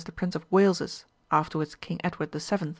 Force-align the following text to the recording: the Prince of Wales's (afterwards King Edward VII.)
the 0.05 0.11
Prince 0.11 0.33
of 0.33 0.47
Wales's 0.51 1.05
(afterwards 1.31 1.75
King 1.75 1.99
Edward 2.03 2.31
VII.) 2.31 2.69